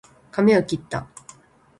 [0.31, 1.05] かみをきった